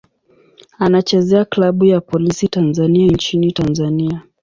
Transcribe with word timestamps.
Anachezea 0.79 1.45
klabu 1.45 1.85
ya 1.85 2.01
Polisi 2.01 2.47
Tanzania 2.47 3.07
nchini 3.11 3.51
Tanzania. 3.51 4.21